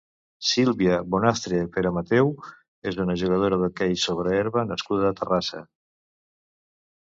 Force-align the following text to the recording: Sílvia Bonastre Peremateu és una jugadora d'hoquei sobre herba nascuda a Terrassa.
Sílvia 0.51 0.95
Bonastre 1.15 1.59
Peremateu 1.75 2.33
és 2.93 2.99
una 3.05 3.17
jugadora 3.25 3.61
d'hoquei 3.65 3.95
sobre 4.07 4.35
herba 4.41 4.67
nascuda 4.73 5.15
a 5.15 5.15
Terrassa. 5.23 5.65